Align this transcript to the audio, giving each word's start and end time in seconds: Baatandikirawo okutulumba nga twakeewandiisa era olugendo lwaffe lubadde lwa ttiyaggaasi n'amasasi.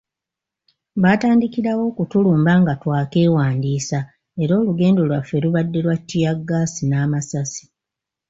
Baatandikirawo 1.03 1.83
okutulumba 1.91 2.53
nga 2.61 2.73
twakeewandiisa 2.81 3.99
era 4.41 4.53
olugendo 4.61 5.01
lwaffe 5.09 5.37
lubadde 5.43 5.79
lwa 5.85 5.95
ttiyaggaasi 5.99 6.81
n'amasasi. 6.87 7.63